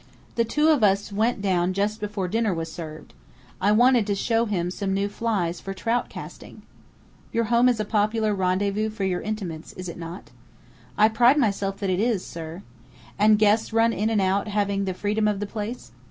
"The 0.33 0.43
two 0.45 0.69
of 0.69 0.83
us 0.83 1.11
went 1.13 1.43
down 1.43 1.73
just 1.73 1.99
before 1.99 2.27
dinner 2.27 2.55
was 2.55 2.71
served. 2.71 3.13
I 3.61 3.71
wanted 3.71 4.07
to 4.07 4.15
show 4.15 4.45
him 4.45 4.71
some 4.71 4.95
new 4.95 5.07
flies 5.07 5.61
for 5.61 5.75
trout 5.75 6.09
casting." 6.09 6.63
"Your 7.31 7.43
home 7.43 7.69
is 7.69 7.79
a 7.79 7.85
popular 7.85 8.33
rendezvous 8.33 8.89
for 8.89 9.03
your 9.03 9.21
intimates, 9.21 9.73
is 9.73 9.87
it 9.87 9.99
not?" 9.99 10.31
"I 10.97 11.07
pride 11.07 11.37
myself 11.37 11.77
that 11.81 11.91
it 11.91 11.99
is, 11.99 12.25
sir!" 12.25 12.63
"And 13.19 13.37
guests 13.37 13.71
run 13.73 13.93
in 13.93 14.09
and 14.09 14.21
out, 14.21 14.47
having 14.47 14.85
the 14.85 14.95
freedom 14.95 15.27
of 15.27 15.39
the 15.39 15.45
place?" 15.45 15.91